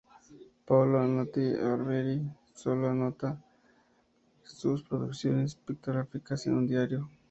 Paolo 0.65 0.97
Antonio 0.99 1.59
Barbieri 1.63 2.23
solía 2.55 2.89
anotar 2.89 3.37
sus 4.41 4.81
producciones 4.81 5.53
pictóricas 5.53 6.47
en 6.47 6.55
un 6.55 6.65
diario. 6.65 7.07